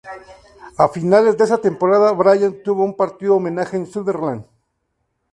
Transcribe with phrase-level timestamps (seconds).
[0.83, 4.43] A finales de esa temporada Brian tuvo un partido homenaje en Sunderland.